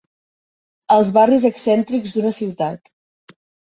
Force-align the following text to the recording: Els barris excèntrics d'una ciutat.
Els 0.95 1.11
barris 1.19 1.45
excèntrics 1.51 2.17
d'una 2.17 2.33
ciutat. 2.41 2.95